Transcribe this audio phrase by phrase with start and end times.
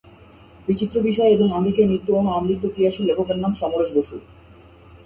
[0.67, 4.17] বিচিত্র বিষয় এবং আঙ্গিকে নিত্য ও আমৃত্যু ক্রিয়াশীল লেখকের নাম সমরেশ বসু।